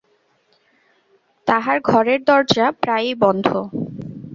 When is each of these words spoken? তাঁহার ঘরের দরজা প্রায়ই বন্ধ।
তাঁহার 1.47 1.77
ঘরের 1.89 2.19
দরজা 2.23 2.65
প্রায়ই 2.81 3.13
বন্ধ। 3.23 3.47